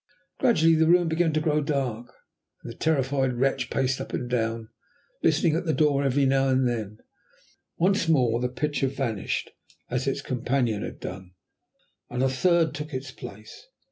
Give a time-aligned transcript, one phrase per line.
[0.39, 2.07] Gradually the room began to grow dark,
[2.63, 4.69] and the terrified wretch paced restlessly up and down,
[5.21, 6.97] listening at the door every now and then.
[7.77, 9.51] Once more the picture vanished
[9.91, 11.35] as its companion had done,
[12.09, 13.67] and a third took its place.